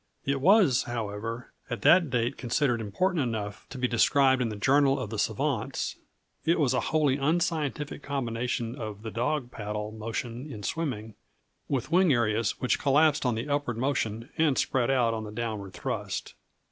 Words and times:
It 0.25 0.41
was, 0.41 0.85
however, 0.87 1.53
at 1.69 1.83
that 1.83 2.09
date 2.09 2.35
considered 2.35 2.81
important 2.81 3.21
enough 3.21 3.69
to 3.69 3.77
be 3.77 3.87
described 3.87 4.41
in 4.41 4.49
the 4.49 4.55
Journal 4.55 4.99
of 4.99 5.11
the 5.11 5.19
Savants. 5.19 5.95
It 6.43 6.59
was 6.59 6.73
a 6.73 6.79
wholly 6.89 7.17
unscientific 7.17 8.01
combination 8.01 8.73
of 8.75 9.03
the 9.03 9.11
"dog 9.11 9.51
paddle" 9.51 9.91
motion 9.91 10.51
in 10.51 10.63
swimming, 10.63 11.13
with 11.69 11.91
wing 11.91 12.11
areas 12.11 12.59
which 12.59 12.79
collapsed 12.79 13.27
on 13.27 13.35
the 13.35 13.47
upward 13.47 13.77
motion 13.77 14.29
and 14.39 14.57
spread 14.57 14.89
out 14.89 15.13
on 15.13 15.23
the 15.23 15.31
downward 15.31 15.73
thrust. 15.73 16.33